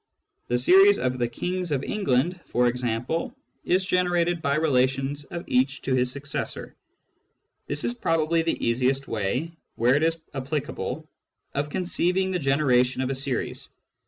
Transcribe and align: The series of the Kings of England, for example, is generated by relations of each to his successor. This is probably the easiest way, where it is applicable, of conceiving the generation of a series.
The 0.47 0.57
series 0.57 0.97
of 0.97 1.19
the 1.19 1.27
Kings 1.29 1.71
of 1.71 1.83
England, 1.83 2.39
for 2.47 2.65
example, 2.67 3.35
is 3.63 3.85
generated 3.85 4.41
by 4.41 4.55
relations 4.55 5.25
of 5.25 5.43
each 5.45 5.83
to 5.83 5.93
his 5.93 6.09
successor. 6.09 6.75
This 7.67 7.83
is 7.83 7.93
probably 7.93 8.41
the 8.41 8.65
easiest 8.67 9.07
way, 9.07 9.51
where 9.75 9.93
it 9.93 10.01
is 10.01 10.19
applicable, 10.33 11.07
of 11.53 11.69
conceiving 11.69 12.31
the 12.31 12.39
generation 12.39 13.03
of 13.03 13.11
a 13.11 13.13
series. 13.13 13.69